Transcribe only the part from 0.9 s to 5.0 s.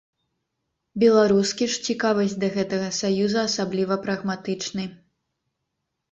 Беларускі ж цікавасць да гэтага саюза асабліва прагматычны.